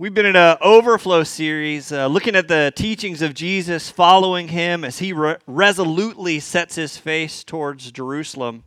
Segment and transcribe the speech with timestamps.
[0.00, 4.82] We've been in an Overgrow series uh, looking at the teachings of Jesus, following him
[4.82, 8.64] as he re- resolutely sets his face towards Jerusalem.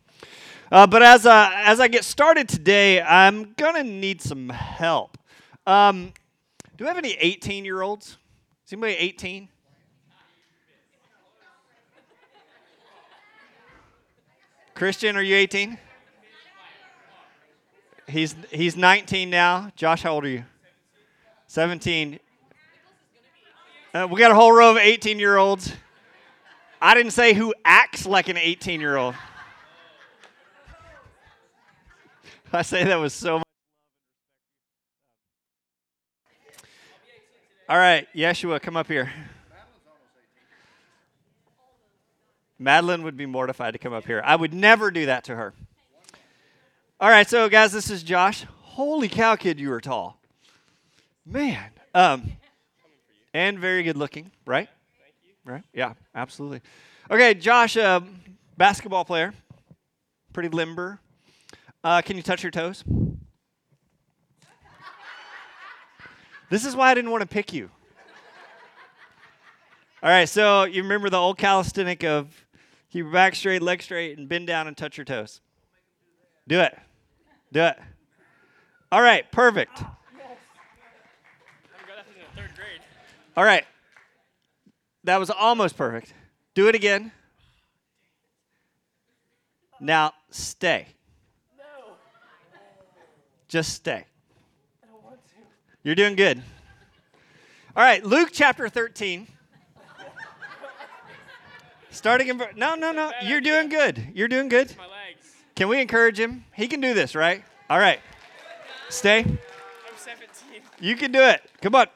[0.72, 5.18] Uh, but as, uh, as I get started today, I'm going to need some help.
[5.66, 6.14] Um,
[6.78, 8.16] do we have any 18 year olds?
[8.68, 9.50] Is anybody 18?
[14.76, 15.80] Christian, are you 18?
[18.08, 19.72] He's, he's 19 now.
[19.76, 20.44] Josh, how old are you?
[21.54, 22.20] 17.
[23.94, 25.72] Uh, we got a whole row of 18 year olds.
[26.82, 29.14] I didn't say who acts like an 18 year old.
[32.52, 33.48] I say that was so much
[37.70, 39.12] All right, Joshua, come up here.
[42.58, 44.24] Madeline would be mortified to come up here.
[44.26, 45.54] I would never do that to her.
[47.00, 48.44] All right, so guys, this is Josh.
[48.62, 50.20] Holy cow, kid, you are tall.
[51.26, 51.72] Man.
[51.94, 52.34] Um,
[53.34, 54.70] and very good looking, right?
[55.46, 55.64] Right?
[55.74, 56.62] Yeah, absolutely.
[57.10, 58.02] Okay, Josh, uh,
[58.58, 59.34] basketball player,
[60.34, 61.00] pretty limber.
[61.84, 62.84] Uh, can you touch your toes?
[66.50, 67.70] This is why I didn't want to pick you.
[70.02, 72.28] All right, so you remember the old calisthenic of
[72.92, 75.42] keep your back straight, leg straight, and bend down and touch your toes.
[76.48, 76.78] Do it.
[77.52, 77.80] Do it.
[78.92, 79.82] All right, perfect.
[83.36, 83.66] All right.
[85.04, 86.14] That was almost perfect.
[86.54, 87.12] Do it again.
[89.80, 90.88] Now stay.
[91.58, 91.64] No,
[93.48, 94.06] Just stay.
[94.84, 95.34] I don't want to.
[95.84, 96.42] You're doing good.
[97.76, 99.28] All right, Luke chapter 13.
[101.90, 103.12] Starting in ver- No, no, no.
[103.24, 104.12] You're doing good.
[104.14, 104.76] You're doing good.
[104.78, 105.32] My legs.
[105.56, 106.46] Can we encourage him?
[106.54, 107.44] He can do this, right?
[107.70, 108.00] All right.
[108.90, 109.20] Stay.
[109.20, 109.38] I'm
[109.96, 110.62] 17.
[110.80, 111.42] You can do it.
[111.62, 111.88] Come on.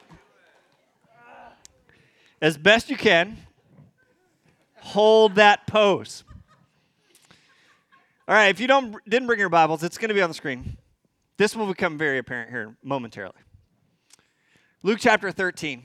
[2.40, 3.36] As best you can,
[4.76, 6.22] hold that pose.
[8.28, 10.34] All right, if you don't didn't bring your Bibles, it's going to be on the
[10.34, 10.76] screen.
[11.36, 13.38] This will become very apparent here momentarily.
[14.82, 15.82] Luke chapter 13.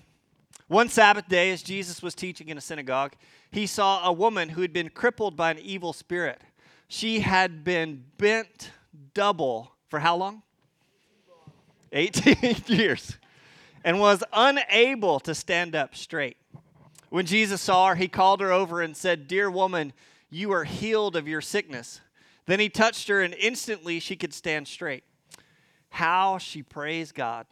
[0.68, 3.14] One Sabbath day, as Jesus was teaching in a synagogue,
[3.52, 6.42] he saw a woman who had been crippled by an evil spirit.
[6.88, 8.72] She had been bent
[9.14, 10.42] double for how long?
[11.92, 13.18] 18 years,
[13.84, 16.38] and was unable to stand up straight.
[17.14, 19.94] When Jesus saw her, he called her over and said, Dear woman,
[20.32, 22.02] you are healed of your sickness.
[22.48, 25.04] Then he touched her, and instantly she could stand straight.
[25.90, 27.46] How she praised God.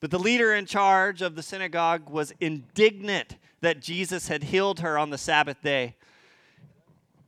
[0.00, 4.98] But the leader in charge of the synagogue was indignant that Jesus had healed her
[4.98, 5.94] on the Sabbath day.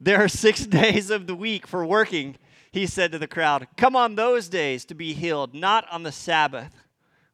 [0.00, 2.34] There are six days of the week for working,
[2.72, 3.68] he said to the crowd.
[3.76, 6.74] Come on those days to be healed, not on the Sabbath.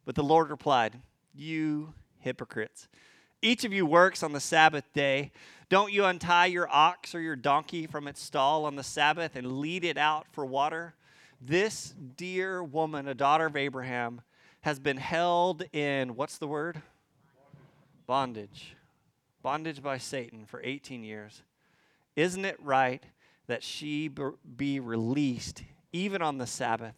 [0.05, 1.01] But the Lord replied,
[1.34, 2.87] You hypocrites.
[3.44, 5.32] Each of you works on the Sabbath day.
[5.69, 9.58] Don't you untie your ox or your donkey from its stall on the Sabbath and
[9.58, 10.94] lead it out for water?
[11.41, 14.20] This dear woman, a daughter of Abraham,
[14.60, 16.82] has been held in what's the word?
[18.06, 18.76] Bondage.
[19.42, 21.42] Bondage by Satan for 18 years.
[22.14, 23.03] Isn't it right
[23.48, 24.09] that she
[24.56, 26.94] be released even on the Sabbath?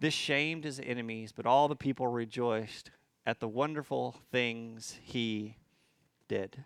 [0.00, 2.90] This shamed his enemies, but all the people rejoiced
[3.26, 5.56] at the wonderful things he
[6.28, 6.64] did.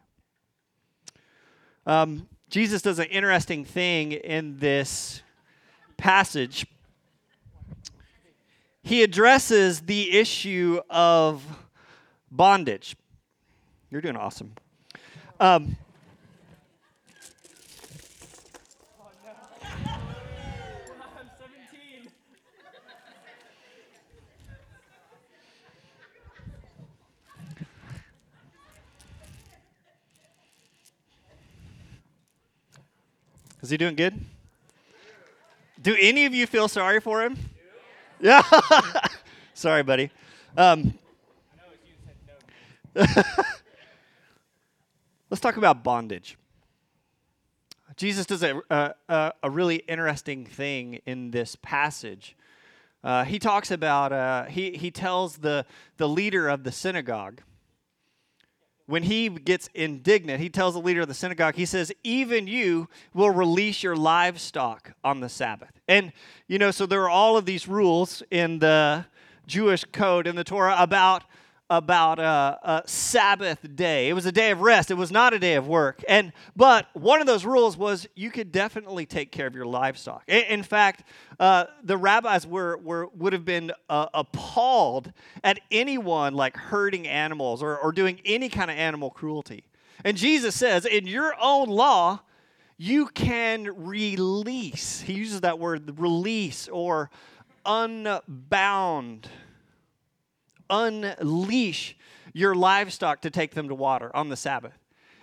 [1.86, 5.22] Um, Jesus does an interesting thing in this
[5.96, 6.66] passage.
[8.82, 11.44] He addresses the issue of
[12.30, 12.96] bondage.
[13.90, 14.52] You're doing awesome.
[15.38, 15.76] Um,
[33.62, 34.18] is he doing good?
[35.82, 37.36] Do any of you feel sorry for him?
[38.20, 38.42] Yeah.
[39.54, 40.10] sorry, buddy.
[40.56, 40.94] Um,
[42.94, 43.40] let's
[45.40, 46.36] talk about bondage.
[47.96, 52.36] Jesus does a, a, a- a really interesting thing in this passage.
[53.02, 55.64] Uh, he talks about, uh, he, he tells the,
[55.96, 57.40] the leader of the synagogue,
[58.90, 62.88] when he gets indignant, he tells the leader of the synagogue, he says, Even you
[63.14, 65.70] will release your livestock on the Sabbath.
[65.86, 66.12] And,
[66.48, 69.06] you know, so there are all of these rules in the
[69.46, 71.22] Jewish code, in the Torah, about
[71.70, 74.08] about a, a, Sabbath day.
[74.08, 74.90] It was a day of rest.
[74.90, 76.02] It was not a day of work.
[76.08, 80.24] And but one of those rules was you could definitely take care of your livestock.
[80.26, 81.04] In, in fact,
[81.38, 85.12] uh, the rabbis were, were would have been uh, appalled
[85.44, 89.64] at anyone like hurting animals or, or doing any kind of animal cruelty.
[90.04, 92.20] And Jesus says, in your own law,
[92.78, 95.02] you can release.
[95.02, 97.10] He uses that word, release or
[97.66, 99.28] unbound
[100.70, 101.96] unleash
[102.32, 104.78] your livestock to take them to water on the Sabbath.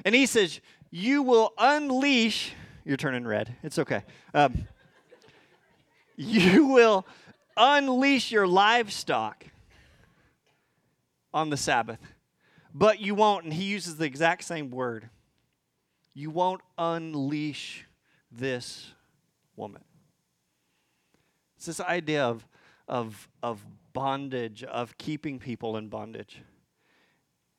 [0.05, 0.59] And he says,
[0.91, 2.53] You will unleash,
[2.85, 4.03] you're turning red, it's okay.
[4.33, 4.67] Um,
[6.15, 7.05] you will
[7.55, 9.45] unleash your livestock
[11.33, 11.99] on the Sabbath,
[12.73, 15.09] but you won't, and he uses the exact same word,
[16.13, 17.85] you won't unleash
[18.31, 18.91] this
[19.55, 19.83] woman.
[21.57, 22.45] It's this idea of,
[22.87, 26.41] of, of bondage, of keeping people in bondage.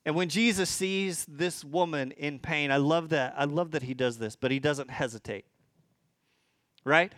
[0.05, 3.33] And when Jesus sees this woman in pain, I love that.
[3.37, 5.45] I love that he does this, but he doesn't hesitate.
[6.83, 7.13] Right?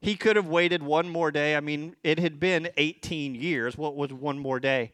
[0.00, 1.56] He could have waited one more day.
[1.56, 3.76] I mean, it had been 18 years.
[3.76, 4.92] What was one more day?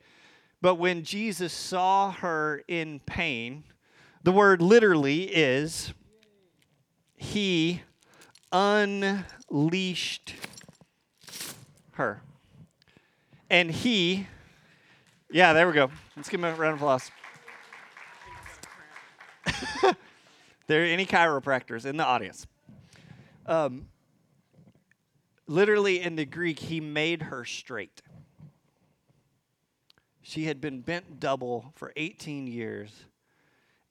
[0.61, 3.65] But when Jesus saw her in pain,
[4.23, 5.93] the word literally is
[7.15, 7.83] he
[8.51, 10.35] unleashed
[11.93, 12.23] her.
[13.49, 14.27] And he,
[15.31, 15.91] yeah, there we go.
[16.17, 17.11] Let's give him a round of applause.
[20.67, 22.47] there are any chiropractors in the audience.
[23.47, 23.87] Um,
[25.47, 28.03] literally in the Greek, he made her straight.
[30.23, 32.91] She had been bent double for 18 years,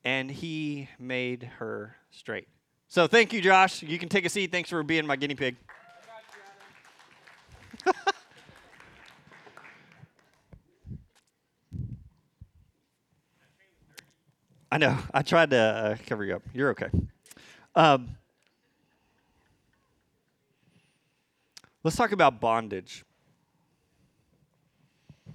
[0.03, 2.49] and he made her straight.
[2.89, 3.81] So thank you, Josh.
[3.81, 4.51] You can take a seat.
[4.51, 5.55] Thanks for being my guinea pig.
[14.75, 14.97] I know.
[15.13, 16.41] I tried to uh, cover you up.
[16.53, 16.89] You're okay.
[17.75, 18.17] Um,
[21.81, 23.05] let's talk about bondage.
[25.29, 25.31] I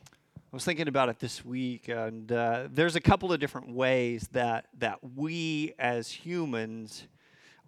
[0.52, 4.66] was thinking about it this week, and uh, there's a couple of different ways that
[4.76, 7.06] that we as humans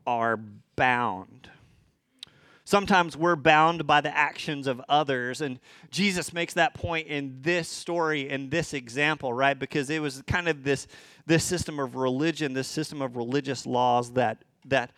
[0.06, 0.38] are
[0.76, 1.48] bound.
[2.72, 5.42] Sometimes we're bound by the actions of others.
[5.42, 5.60] And
[5.90, 9.58] Jesus makes that point in this story, in this example, right?
[9.58, 10.86] Because it was kind of this,
[11.26, 14.90] this system of religion, this system of religious laws that, that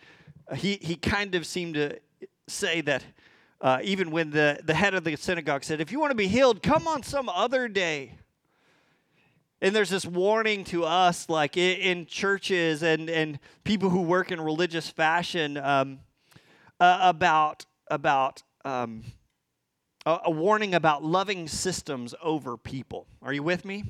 [0.55, 1.99] he, he kind of seemed to
[2.47, 3.03] say that
[3.59, 6.29] uh, even when the, the head of the synagogue said, If you want to be
[6.29, 8.13] healed, come on some other day.
[9.61, 14.31] And there's this warning to us, like in, in churches and, and people who work
[14.31, 15.57] in religious fashion.
[15.57, 15.99] Um,
[16.79, 19.03] uh, about about um,
[20.05, 23.07] a, a warning about loving systems over people.
[23.21, 23.83] Are you with me?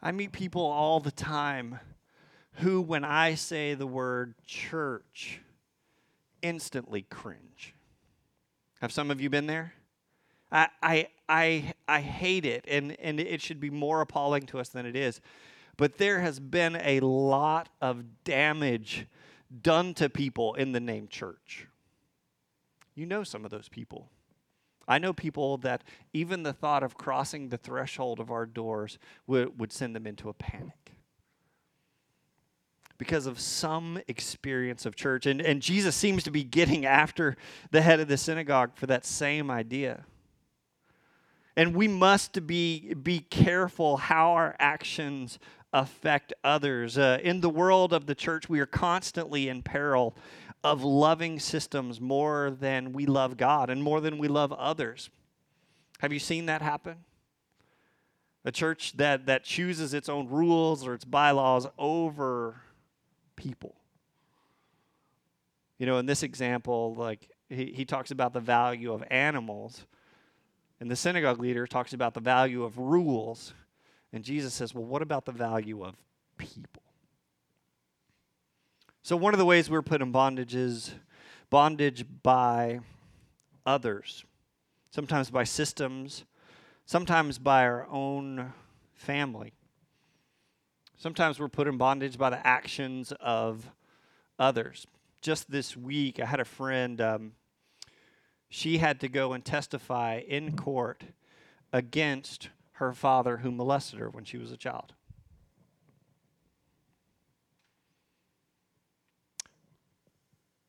[0.00, 1.80] I meet people all the time
[2.54, 5.40] who, when I say the word church,
[6.42, 7.74] instantly cringe.
[8.80, 9.74] Have some of you been there?
[10.50, 14.68] I, I, I, I hate it, and, and it should be more appalling to us
[14.68, 15.20] than it is.
[15.76, 19.06] But there has been a lot of damage
[19.62, 21.66] done to people in the name church.
[22.94, 24.10] You know some of those people.
[24.86, 29.58] I know people that even the thought of crossing the threshold of our doors would,
[29.60, 30.94] would send them into a panic
[32.96, 35.26] because of some experience of church.
[35.26, 37.36] And, and Jesus seems to be getting after
[37.70, 40.04] the head of the synagogue for that same idea.
[41.56, 45.38] And we must be, be careful how our actions
[45.72, 46.96] affect others.
[46.96, 50.16] Uh, in the world of the church, we are constantly in peril
[50.64, 55.10] of loving systems more than we love God and more than we love others.
[56.00, 56.96] Have you seen that happen?
[58.44, 62.60] A church that, that chooses its own rules or its bylaws over
[63.36, 63.74] people.
[65.78, 69.86] You know, in this example, like he, he talks about the value of animals,
[70.80, 73.54] and the synagogue leader talks about the value of rules.
[74.12, 75.94] And Jesus says, well, what about the value of
[76.38, 76.82] people?
[79.02, 80.94] So, one of the ways we're put in bondage is
[81.50, 82.80] bondage by
[83.64, 84.24] others,
[84.90, 86.24] sometimes by systems,
[86.84, 88.52] sometimes by our own
[88.94, 89.52] family.
[90.96, 93.70] Sometimes we're put in bondage by the actions of
[94.38, 94.86] others.
[95.22, 97.32] Just this week, I had a friend, um,
[98.48, 101.04] she had to go and testify in court
[101.72, 102.48] against
[102.78, 104.94] her father who molested her when she was a child.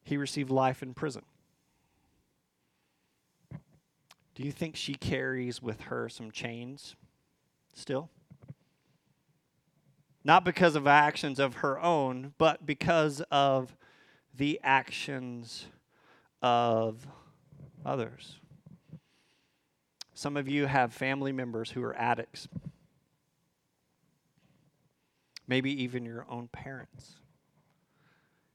[0.03, 1.23] He received life in prison.
[4.35, 6.95] Do you think she carries with her some chains
[7.79, 8.09] still.
[10.23, 13.75] Not because of actions of her own, but because of
[14.35, 15.65] the actions
[16.41, 17.07] of
[17.85, 18.39] others.
[20.19, 22.49] Some of you have family members who are addicts,
[25.47, 27.13] maybe even your own parents.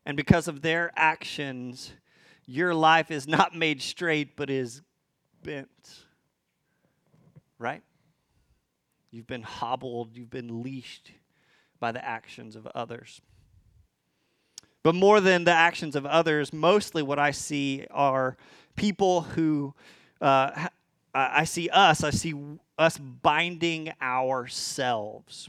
[0.05, 1.95] And because of their actions,
[2.45, 4.83] your life is not made straight, but is
[5.43, 6.05] bent.
[7.59, 7.81] Right?
[9.11, 11.13] You've been hobbled, you've been leashed
[11.81, 13.23] by the actions of others.
[14.83, 18.37] But more than the actions of others, mostly what I see are
[18.77, 19.73] people who,
[20.21, 20.69] uh,
[21.15, 22.35] I see us, I see
[22.77, 25.49] us binding ourselves.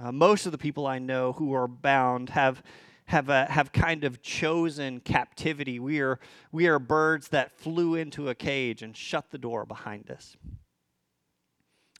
[0.00, 2.62] Uh, most of the people I know who are bound have
[3.08, 5.78] have, uh, have kind of chosen captivity.
[5.80, 6.20] We are,
[6.52, 10.36] we are birds that flew into a cage and shut the door behind us.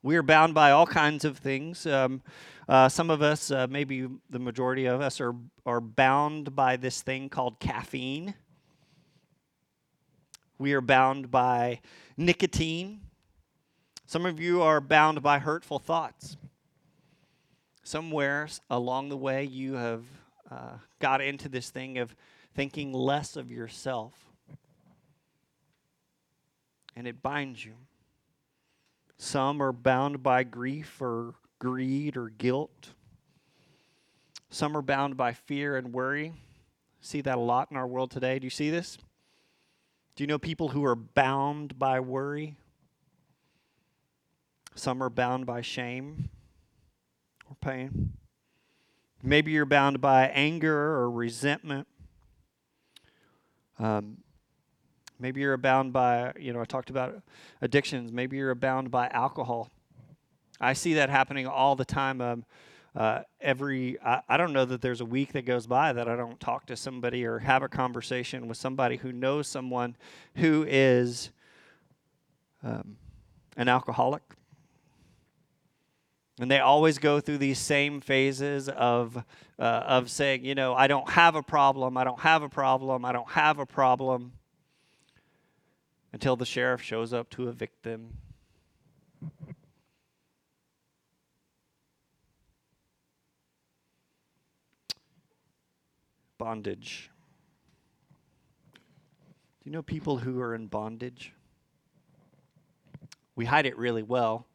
[0.02, 1.86] We are bound by all kinds of things.
[1.86, 2.20] Um,
[2.68, 7.00] uh, some of us, uh, maybe the majority of us, are, are bound by this
[7.00, 8.34] thing called caffeine.
[10.58, 11.80] We are bound by
[12.16, 13.00] nicotine.
[14.06, 16.36] Some of you are bound by hurtful thoughts.
[17.84, 20.04] Somewhere along the way, you have
[20.50, 22.14] uh, got into this thing of
[22.54, 24.14] thinking less of yourself.
[26.96, 27.74] And it binds you.
[29.16, 32.88] Some are bound by grief or greed or guilt.
[34.50, 36.32] Some are bound by fear and worry.
[37.00, 38.38] See that a lot in our world today.
[38.40, 38.98] Do you see this?
[40.18, 42.56] Do you know people who are bound by worry?
[44.74, 46.30] Some are bound by shame
[47.48, 48.14] or pain.
[49.22, 51.86] Maybe you're bound by anger or resentment.
[53.78, 54.16] Um,
[55.20, 57.22] maybe you're bound by, you know, I talked about
[57.60, 58.10] addictions.
[58.10, 59.70] Maybe you're bound by alcohol.
[60.60, 62.20] I see that happening all the time.
[62.20, 62.44] Um,
[62.96, 66.16] uh, every, I, I, don't know that there's a week that goes by that I
[66.16, 69.96] don't talk to somebody or have a conversation with somebody who knows someone
[70.36, 71.30] who is
[72.62, 72.96] um,
[73.56, 74.22] an alcoholic
[76.40, 79.16] and they always go through these same phases of,
[79.58, 83.04] uh, of saying, you know, I don't have a problem, I don't have a problem,
[83.04, 84.32] I don't have a problem,
[86.12, 88.18] until the sheriff shows up to evict them.
[96.38, 97.10] Bondage.
[98.74, 98.80] Do
[99.64, 101.32] you know people who are in bondage?
[103.36, 104.46] We hide it really well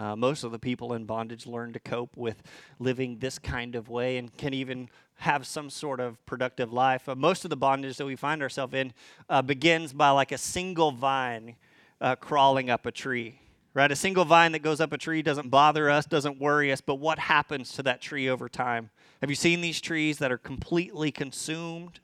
[0.00, 2.42] uh, most of the people in bondage learn to cope with
[2.78, 7.06] living this kind of way and can even have some sort of productive life.
[7.06, 8.94] Uh, most of the bondage that we find ourselves in
[9.28, 11.54] uh, begins by like a single vine
[12.00, 13.38] uh, crawling up a tree.
[13.72, 13.90] Right?
[13.90, 16.96] A single vine that goes up a tree doesn't bother us, doesn't worry us, but
[16.96, 18.90] what happens to that tree over time?
[19.20, 22.00] Have you seen these trees that are completely consumed?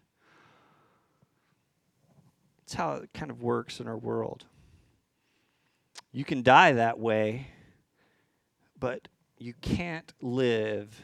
[2.61, 4.45] That's how it kind of works in our world.
[6.13, 7.49] You can die that way
[8.79, 9.09] but
[9.39, 11.03] you can't live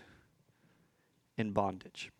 [1.36, 2.10] in bondage.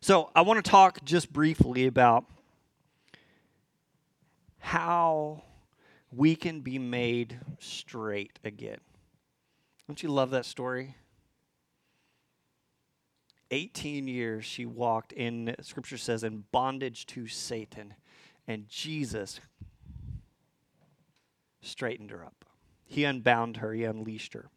[0.00, 2.24] So, I want to talk just briefly about
[4.58, 5.42] how
[6.12, 8.80] we can be made straight again.
[9.86, 10.94] Don't you love that story?
[13.50, 17.94] 18 years she walked in, scripture says, in bondage to Satan,
[18.46, 19.40] and Jesus
[21.60, 22.44] straightened her up.
[22.84, 24.50] He unbound her, He unleashed her.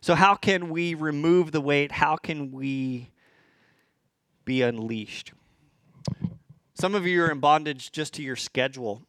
[0.00, 1.90] So, how can we remove the weight?
[1.90, 3.10] How can we
[4.44, 5.32] be unleashed?
[6.74, 9.02] Some of you are in bondage just to your schedule,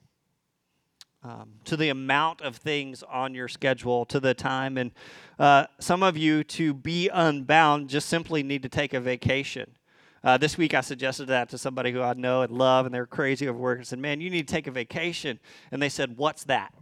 [1.27, 4.77] um, to the amount of things on your schedule, to the time.
[4.77, 4.91] And
[5.37, 9.71] uh, some of you, to be unbound, just simply need to take a vacation.
[10.23, 13.05] Uh, this week, I suggested that to somebody who I know and love, and they're
[13.05, 13.79] crazy over work.
[13.79, 15.39] I said, Man, you need to take a vacation.
[15.71, 16.73] And they said, What's that?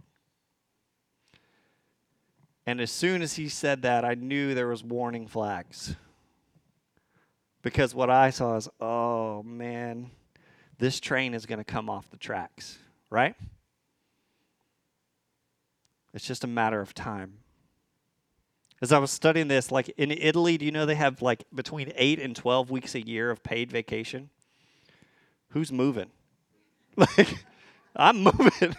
[2.66, 5.96] And as soon as he said that, I knew there was warning flags.
[7.62, 10.10] Because what I saw is, oh man,
[10.78, 12.78] this train is going to come off the tracks,
[13.10, 13.34] right?
[16.16, 17.34] It's just a matter of time.
[18.80, 21.92] As I was studying this, like in Italy, do you know they have like between
[21.94, 24.30] 8 and 12 weeks a year of paid vacation?
[25.50, 26.10] Who's moving?
[26.98, 27.28] Like,
[27.94, 28.74] I'm moving.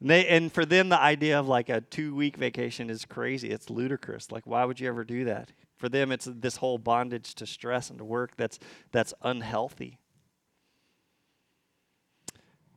[0.00, 3.50] And, they, and for them, the idea of like a two week vacation is crazy.
[3.50, 4.32] It's ludicrous.
[4.32, 5.52] Like, why would you ever do that?
[5.76, 8.58] For them, it's this whole bondage to stress and to work that's,
[8.92, 9.98] that's unhealthy.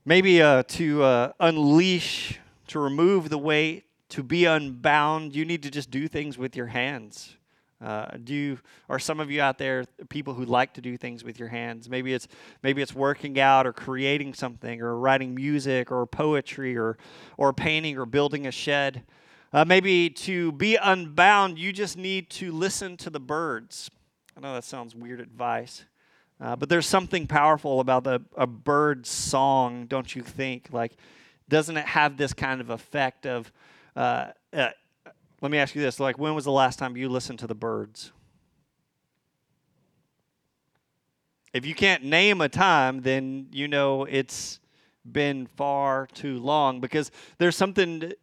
[0.04, 5.70] Maybe uh, to uh, unleash, to remove the weight, to be unbound, you need to
[5.70, 7.36] just do things with your hands.
[7.82, 8.60] Uh, do you,
[8.90, 11.90] or some of you out there people who like to do things with your hands?
[11.90, 12.28] Maybe it's
[12.62, 16.98] maybe it's working out or creating something or writing music or poetry or
[17.38, 19.04] or painting or building a shed.
[19.54, 23.90] Uh, maybe to be unbound, you just need to listen to the birds.
[24.36, 25.86] I know that sounds weird advice,
[26.42, 30.68] uh, but there's something powerful about the, a bird's song, don't you think?
[30.72, 30.98] Like,
[31.50, 33.52] doesn't it have this kind of effect of
[33.96, 34.70] uh, uh,
[35.42, 37.56] let me ask you this: like, when was the last time you listened to the
[37.56, 38.12] birds?
[41.54, 44.60] If you can't name a time, then you know it's
[45.10, 48.14] been far too long because there's something.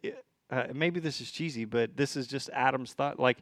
[0.49, 3.19] Uh, maybe this is cheesy, but this is just Adam's thought.
[3.19, 3.39] Like,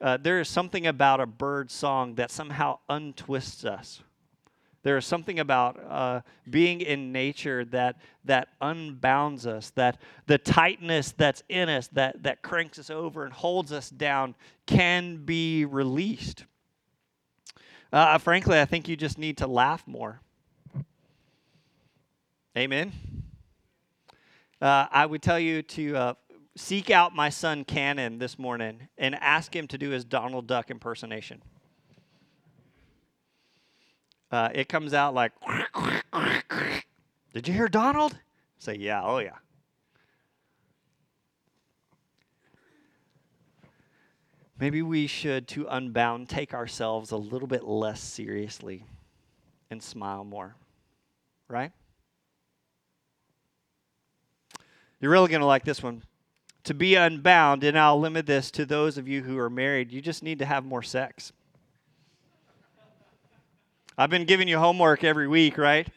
[0.00, 4.02] uh, there is something about a bird song that somehow untwists us.
[4.86, 11.10] There is something about uh, being in nature that that unbounds us, that the tightness
[11.10, 16.44] that's in us, that that cranks us over and holds us down, can be released.
[17.92, 20.20] Uh, frankly, I think you just need to laugh more.
[22.56, 22.92] Amen.
[24.62, 26.14] Uh, I would tell you to uh,
[26.54, 30.70] seek out my son Cannon this morning and ask him to do his Donald Duck
[30.70, 31.42] impersonation.
[34.30, 35.32] Uh, it comes out like,
[37.32, 38.16] Did you hear Donald?
[38.58, 39.36] Say, Yeah, oh yeah.
[44.58, 48.84] Maybe we should, to unbound, take ourselves a little bit less seriously
[49.70, 50.56] and smile more,
[51.46, 51.72] right?
[55.00, 56.02] You're really going to like this one.
[56.64, 60.00] To be unbound, and I'll limit this to those of you who are married, you
[60.00, 61.32] just need to have more sex.
[63.98, 65.88] I've been giving you homework every week, right?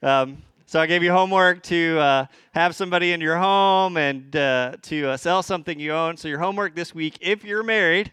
[0.00, 4.76] Um, so I gave you homework to uh, have somebody in your home and uh,
[4.82, 6.16] to uh, sell something you own.
[6.16, 8.12] So your homework this week, if you're married,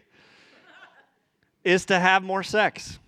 [1.62, 2.98] is to have more sex.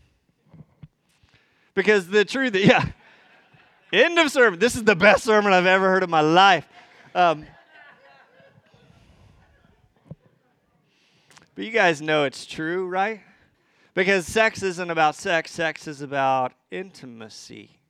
[1.74, 2.84] Because the truth, yeah.
[3.92, 4.60] End of sermon.
[4.60, 6.68] This is the best sermon I've ever heard in my life.
[7.16, 7.46] Um,
[11.56, 13.22] but you guys know it's true, right?
[13.98, 17.80] Because sex isn't about sex, sex is about intimacy.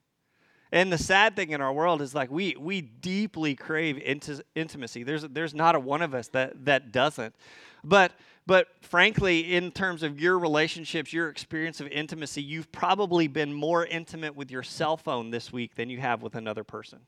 [0.71, 5.03] And the sad thing in our world is like we we deeply crave inti- intimacy.
[5.03, 7.35] There's there's not a one of us that that doesn't.
[7.83, 8.13] But
[8.47, 13.85] but frankly, in terms of your relationships, your experience of intimacy, you've probably been more
[13.85, 17.01] intimate with your cell phone this week than you have with another person.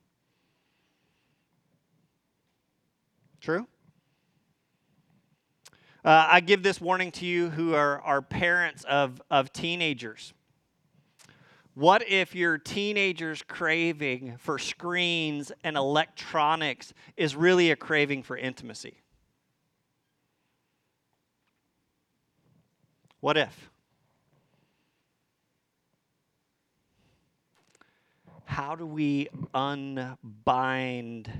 [3.40, 3.66] True?
[6.04, 10.34] Uh, I give this warning to you who are, are parents of, of teenagers.
[11.76, 18.96] What if your teenager's craving for screens and electronics is really a craving for intimacy?
[23.20, 23.70] What if?
[28.46, 31.32] How do we unbind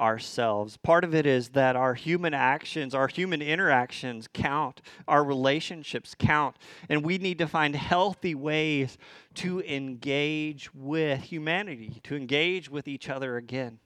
[0.00, 0.76] ourselves.
[0.76, 6.56] Part of it is that our human actions, our human interactions count, our relationships count,
[6.88, 8.98] and we need to find healthy ways
[9.34, 13.78] to engage with humanity, to engage with each other again.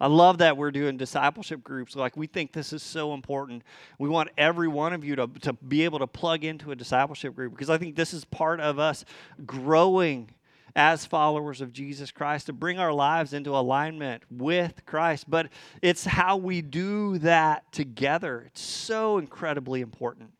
[0.00, 1.94] I love that we're doing discipleship groups.
[1.94, 3.62] Like, we think this is so important.
[3.98, 7.34] We want every one of you to, to be able to plug into a discipleship
[7.34, 9.04] group because I think this is part of us
[9.46, 10.30] growing
[10.74, 15.28] as followers of Jesus Christ, to bring our lives into alignment with Christ.
[15.28, 15.48] But
[15.82, 18.44] it's how we do that together.
[18.46, 20.30] It's so incredibly important.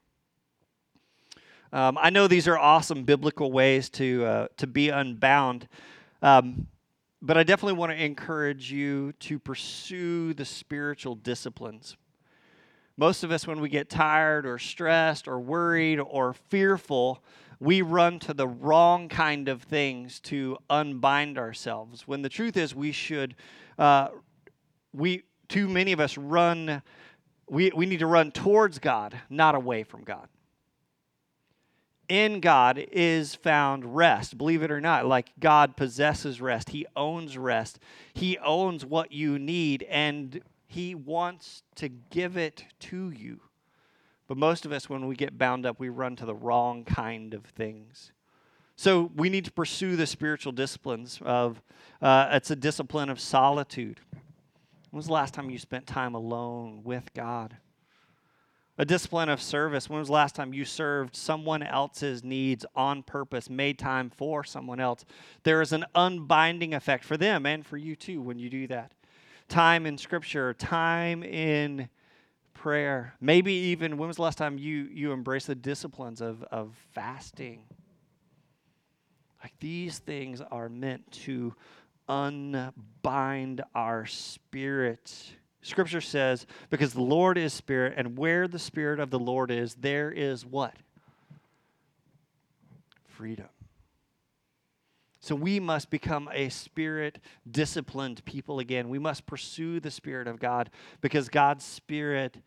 [1.73, 5.69] Um, I know these are awesome biblical ways to, uh, to be unbound,
[6.21, 6.67] um,
[7.23, 11.97] but I definitely want to encourage you to pursue the spiritual disciplines.
[12.99, 17.25] Most of us, when we get tired or stressed or worried or fearful,
[17.63, 22.09] we run to the wrong kind of things to unbind ourselves.
[22.09, 23.37] When the truth is, we should,
[23.79, 24.09] uh,
[24.93, 26.83] we too many of us run.
[27.49, 30.27] We, we need to run towards God, not away from God.
[32.09, 35.07] In God is found rest, believe it or not.
[35.07, 37.79] Like God possesses rest, He owns rest,
[38.13, 43.41] He owns what you need, and He wants to give it to you.
[44.29, 47.35] But most of us, when we get bound up, we run to the wrong kind
[47.35, 48.13] of things.
[48.77, 51.63] So we need to pursue the spiritual disciplines of,
[52.01, 54.01] uh, it's a discipline of solitude.
[54.91, 57.57] When was the last time you spent time alone with God?
[58.79, 59.91] A discipline of service.
[59.91, 64.43] When was the last time you served someone else's needs on purpose, made time for
[64.43, 65.05] someone else?
[65.43, 68.93] There is an unbinding effect for them and for you too when you do that.
[69.49, 71.89] Time in Scripture, time in
[72.63, 73.15] prayer.
[73.21, 77.65] Maybe even when was the last time you you embraced the disciplines of of fasting?
[79.43, 81.55] Like these things are meant to
[82.09, 85.13] unbind our spirit.
[85.61, 89.75] Scripture says, because the Lord is spirit, and where the spirit of the Lord is,
[89.75, 90.75] there is what?
[93.07, 93.49] Freedom.
[95.21, 98.89] So we must become a spirit disciplined people again.
[98.89, 100.69] We must pursue the Spirit of God
[101.01, 102.39] because God's Spirit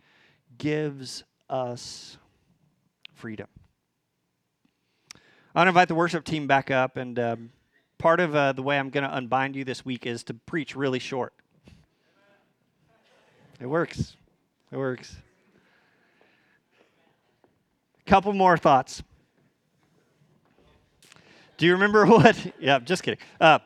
[0.57, 2.17] gives us
[3.13, 3.47] freedom.
[5.53, 7.51] I want to invite the worship team back up, and um,
[7.97, 10.75] part of uh, the way I'm going to unbind you this week is to preach
[10.75, 11.33] really short.
[13.59, 14.17] It works.
[14.71, 15.15] It works.
[18.05, 19.01] A couple more thoughts.
[21.57, 22.37] Do you remember what?
[22.59, 23.19] yeah, just kidding.
[23.39, 23.59] Uh,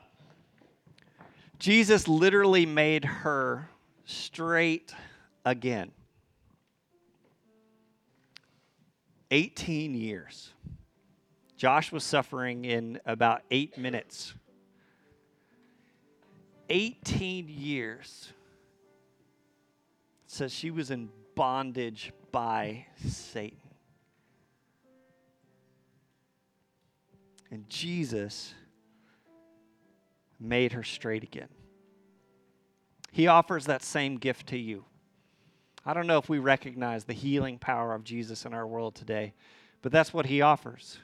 [1.57, 3.69] Jesus literally made her
[4.05, 4.93] straight
[5.43, 5.91] again.
[9.31, 10.51] 18 years.
[11.57, 14.33] Josh was suffering in about eight minutes.
[16.69, 18.31] 18 years.
[20.25, 23.57] It says she was in bondage by Satan.
[27.51, 28.53] And Jesus
[30.39, 31.49] made her straight again.
[33.11, 34.85] He offers that same gift to you.
[35.85, 39.33] I don't know if we recognize the healing power of Jesus in our world today,
[39.81, 40.99] but that's what he offers.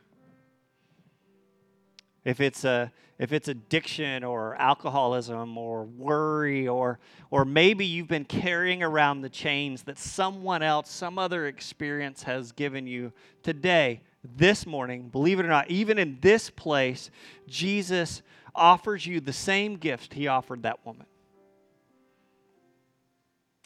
[2.24, 7.00] If it's a if it's addiction or alcoholism or worry or
[7.32, 12.52] or maybe you've been carrying around the chains that someone else, some other experience has
[12.52, 14.02] given you today,
[14.36, 17.12] this morning, believe it or not, even in this place,
[17.48, 18.22] Jesus
[18.56, 21.06] offers you the same gift he offered that woman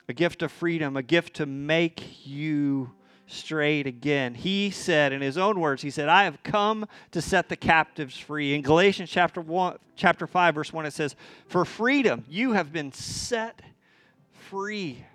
[0.10, 2.92] a gift of freedom, a gift to make you
[3.28, 4.34] straight again.
[4.34, 8.18] He said in his own words, he said, "I have come to set the captives
[8.18, 11.16] free." In Galatians chapter 1 chapter 5 verse 1 it says,
[11.48, 13.62] "For freedom you have been set
[14.32, 15.06] free."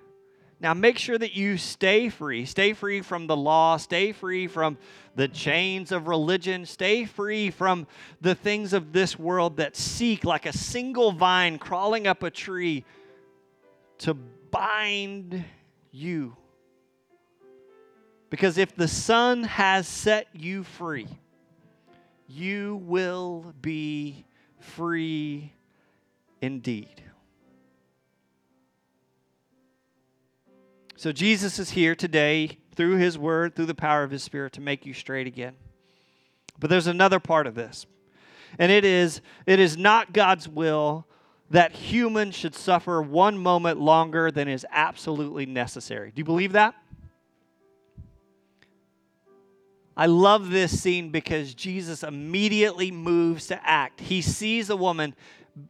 [0.60, 2.46] Now make sure that you stay free.
[2.46, 4.78] Stay free from the law, stay free from
[5.16, 7.88] the chains of religion, stay free from
[8.20, 12.84] the things of this world that seek like a single vine crawling up a tree
[13.98, 14.16] to
[14.54, 15.44] bind
[15.90, 16.36] you.
[18.30, 21.08] Because if the Son has set you free,
[22.28, 24.24] you will be
[24.60, 25.52] free
[26.40, 27.02] indeed.
[30.96, 34.60] So Jesus is here today through his word, through the power of his spirit to
[34.60, 35.54] make you straight again.
[36.58, 37.86] But there's another part of this.
[38.58, 41.06] And it is it is not God's will
[41.50, 46.10] that humans should suffer one moment longer than is absolutely necessary.
[46.10, 46.74] Do you believe that?
[49.96, 54.00] I love this scene because Jesus immediately moves to act.
[54.00, 55.14] He sees a woman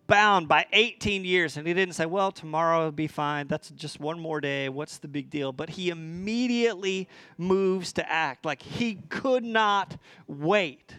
[0.07, 3.49] bound by 18 years, and he didn't say, Well, tomorrow will be fine.
[3.49, 4.71] That's just one more day.
[4.71, 5.53] What's the big deal?
[5.53, 10.95] But he immediately moves to act like he could not wait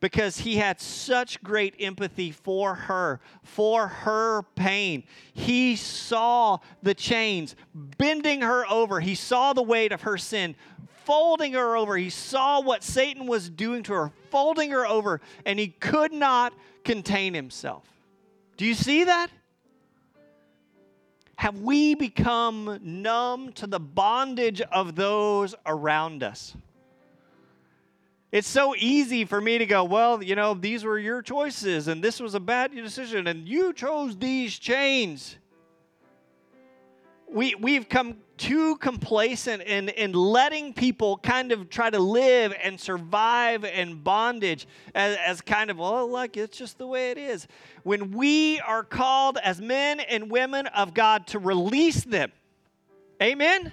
[0.00, 5.04] because he had such great empathy for her, for her pain.
[5.32, 10.54] He saw the chains bending her over, he saw the weight of her sin.
[11.04, 11.96] Folding her over.
[11.96, 16.52] He saw what Satan was doing to her, folding her over, and he could not
[16.84, 17.84] contain himself.
[18.58, 19.30] Do you see that?
[21.36, 26.54] Have we become numb to the bondage of those around us?
[28.30, 32.04] It's so easy for me to go, well, you know, these were your choices and
[32.04, 35.38] this was a bad decision and you chose these chains.
[37.30, 42.78] We, we've come too complacent in, in letting people kind of try to live and
[42.78, 47.48] survive in bondage as, as kind of, well, like it's just the way it is.
[47.82, 52.30] When we are called as men and women of God to release them,
[53.22, 53.72] amen?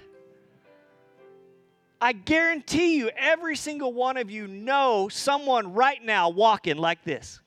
[2.00, 7.40] I guarantee you, every single one of you know someone right now walking like this.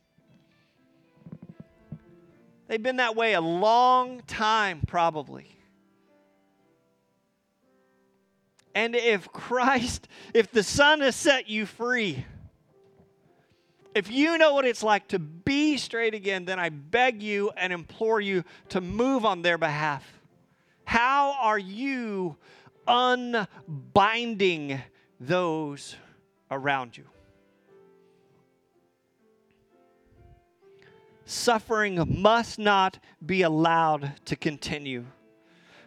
[2.68, 5.56] They've been that way a long time, probably.
[8.76, 12.26] And if Christ, if the Son has set you free,
[13.96, 17.74] if you know what it's like to be straight again, then I beg you and
[17.74, 20.04] implore you to move on their behalf.
[20.86, 22.38] How are you
[22.90, 24.82] unbinding
[25.20, 25.96] those
[26.50, 27.06] around you.
[31.26, 35.06] Suffering must not be allowed to continue.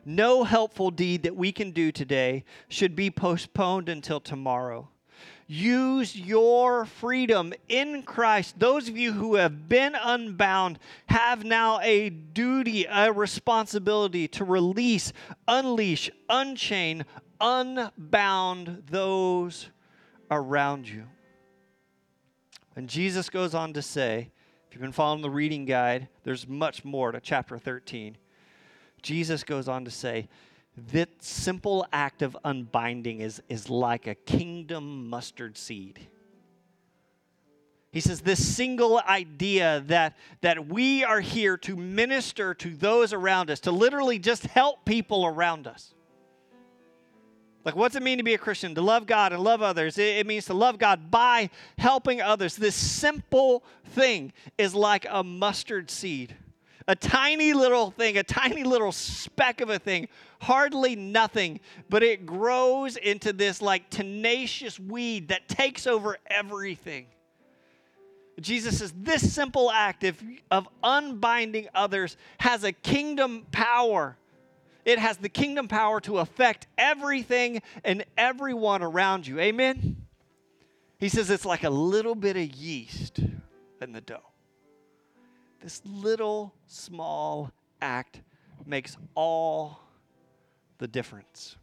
[0.04, 4.88] No helpful deed that we can do today should be postponed until tomorrow.
[5.46, 8.58] Use your freedom in Christ.
[8.58, 15.12] Those of you who have been unbound have now a duty, a responsibility to release,
[15.46, 17.04] unleash, unchain,
[17.40, 19.68] unbound those
[20.30, 21.04] around you.
[22.74, 24.30] And Jesus goes on to say,
[24.68, 28.16] if you've been following the reading guide, there's much more to chapter 13.
[29.02, 30.28] Jesus goes on to say,
[30.92, 36.00] that simple act of unbinding is, is like a kingdom mustard seed.
[37.90, 43.50] He says, This single idea that, that we are here to minister to those around
[43.50, 45.92] us, to literally just help people around us.
[47.64, 48.74] Like, what's it mean to be a Christian?
[48.74, 49.98] To love God and love others.
[49.98, 52.56] It, it means to love God by helping others.
[52.56, 56.34] This simple thing is like a mustard seed
[56.88, 60.08] a tiny little thing, a tiny little speck of a thing,
[60.40, 67.06] hardly nothing, but it grows into this like tenacious weed that takes over everything.
[68.40, 74.16] Jesus says this simple act of, unbinding others has a kingdom power.
[74.84, 79.38] It has the kingdom power to affect everything and everyone around you.
[79.38, 80.06] Amen?
[80.98, 83.20] He says it's like a little bit of yeast
[83.80, 84.31] in the dough.
[85.62, 88.20] This little small act
[88.66, 89.80] makes all
[90.78, 91.56] the difference.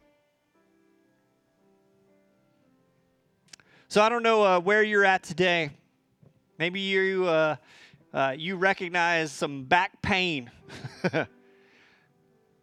[3.88, 5.70] So I don't know uh, where you're at today.
[6.58, 7.56] Maybe you uh,
[8.14, 10.50] uh, you recognize some back pain.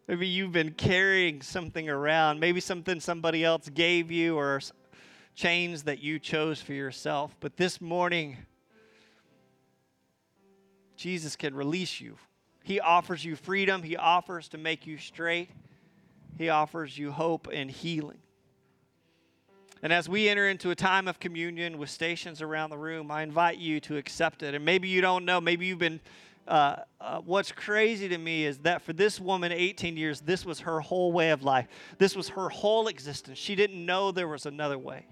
[0.08, 2.40] Maybe you've been carrying something around.
[2.40, 4.60] Maybe something somebody else gave you or
[5.36, 7.36] chains that you chose for yourself.
[7.38, 8.38] But this morning,
[10.98, 12.16] Jesus can release you.
[12.64, 15.48] He offers you freedom, He offers to make you straight,
[16.36, 18.18] He offers you hope and healing.
[19.80, 23.22] And as we enter into a time of communion with stations around the room, I
[23.22, 24.54] invite you to accept it.
[24.54, 26.00] And maybe you don't know, maybe you've been.
[26.48, 30.60] Uh, uh, what's crazy to me is that for this woman, 18 years, this was
[30.60, 31.68] her whole way of life.
[31.98, 33.38] This was her whole existence.
[33.38, 35.04] She didn't know there was another way.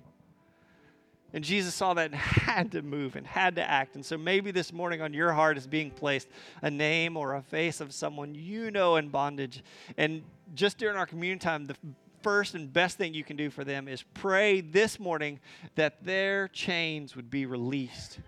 [1.32, 3.94] And Jesus saw that and had to move and had to act.
[3.94, 6.28] And so maybe this morning on your heart is being placed
[6.62, 9.62] a name or a face of someone you know in bondage.
[9.96, 10.22] And
[10.54, 11.76] just during our communion time, the
[12.22, 15.38] first and best thing you can do for them is pray this morning
[15.74, 18.18] that their chains would be released.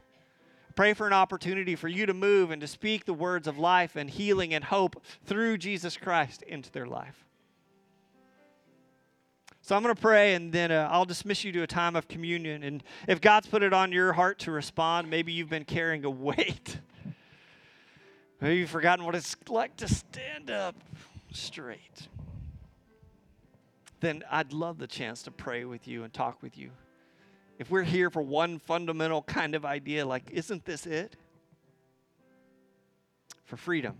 [0.76, 3.96] Pray for an opportunity for you to move and to speak the words of life
[3.96, 7.27] and healing and hope through Jesus Christ into their life.
[9.68, 12.08] So I'm going to pray and then uh, I'll dismiss you to a time of
[12.08, 12.62] communion.
[12.62, 16.10] And if God's put it on your heart to respond, maybe you've been carrying a
[16.10, 16.78] weight.
[18.40, 20.74] maybe you've forgotten what it's like to stand up
[21.32, 22.08] straight.
[24.00, 26.70] Then I'd love the chance to pray with you and talk with you.
[27.58, 31.14] If we're here for one fundamental kind of idea, like, isn't this it?
[33.44, 33.98] For freedom,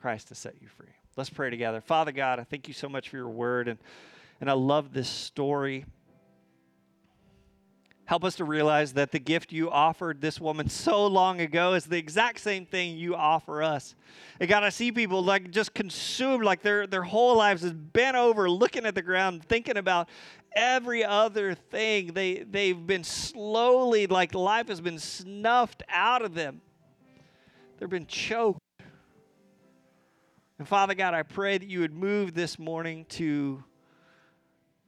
[0.00, 0.94] Christ has set you free.
[1.18, 1.82] Let's pray together.
[1.82, 3.68] Father God, I thank you so much for your word.
[3.68, 3.78] And
[4.40, 5.84] and I love this story.
[8.10, 11.84] Help us to realize that the gift you offered this woman so long ago is
[11.84, 13.94] the exact same thing you offer us.
[14.40, 18.16] And God, I see people like just consumed, like their, their whole lives is bent
[18.16, 20.08] over, looking at the ground, thinking about
[20.56, 22.08] every other thing.
[22.08, 26.62] They, they've been slowly, like life has been snuffed out of them.
[27.78, 28.58] They've been choked.
[30.58, 33.62] And Father God, I pray that you would move this morning to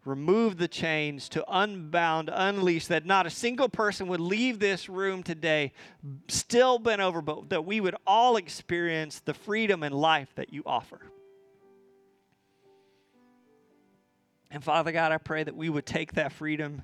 [0.05, 5.23] remove the chains, to unbound, unleash, that not a single person would leave this room
[5.23, 5.73] today
[6.29, 10.62] still bent over, but that we would all experience the freedom and life that you
[10.67, 11.01] offer.
[14.51, 16.83] And Father God, I pray that we would take that freedom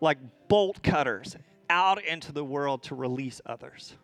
[0.00, 0.18] like
[0.48, 1.36] bolt cutters
[1.68, 3.94] out into the world to release others.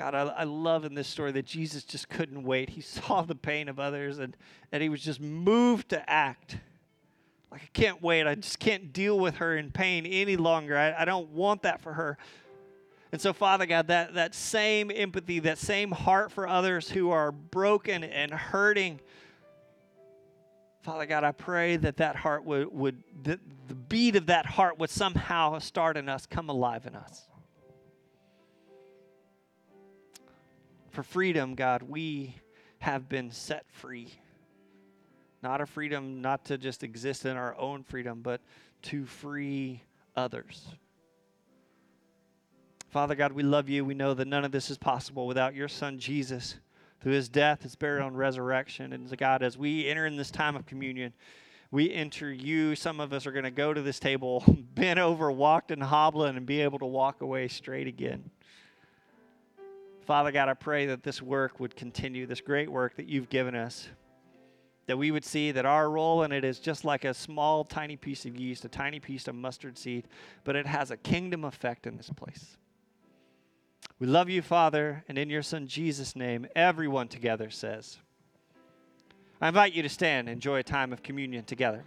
[0.00, 2.70] God, I, I love in this story that Jesus just couldn't wait.
[2.70, 4.34] He saw the pain of others and,
[4.72, 6.56] and he was just moved to act.
[7.52, 8.26] Like, I can't wait.
[8.26, 10.78] I just can't deal with her in pain any longer.
[10.78, 12.16] I, I don't want that for her.
[13.12, 17.30] And so, Father God, that, that same empathy, that same heart for others who are
[17.30, 19.00] broken and hurting,
[20.82, 24.78] Father God, I pray that that heart would, would the, the beat of that heart
[24.78, 27.26] would somehow start in us, come alive in us.
[30.90, 32.34] For freedom, God, we
[32.80, 34.12] have been set free.
[35.42, 38.40] Not a freedom not to just exist in our own freedom, but
[38.82, 39.82] to free
[40.16, 40.66] others.
[42.90, 43.84] Father God, we love you.
[43.84, 46.56] We know that none of this is possible without your Son, Jesus,
[47.00, 48.92] through his death, his burial, and resurrection.
[48.92, 51.12] And God, as we enter in this time of communion,
[51.70, 52.74] we enter you.
[52.74, 54.42] Some of us are going to go to this table
[54.74, 58.28] bent over, walked and hobbling, and be able to walk away straight again.
[60.10, 63.54] Father God, I pray that this work would continue, this great work that you've given
[63.54, 63.88] us,
[64.86, 67.94] that we would see that our role in it is just like a small, tiny
[67.94, 70.08] piece of yeast, a tiny piece of mustard seed,
[70.42, 72.56] but it has a kingdom effect in this place.
[74.00, 77.98] We love you, Father, and in your Son Jesus' name, everyone together says,
[79.40, 81.84] I invite you to stand and enjoy a time of communion together.